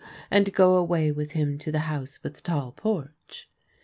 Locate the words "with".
1.11-1.33, 2.23-2.33